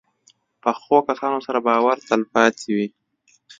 پخو 0.61 0.97
کسانو 1.07 1.39
سره 1.45 1.59
باور 1.67 1.97
تل 2.07 2.21
پاتې 2.33 2.69
وي 2.75 2.87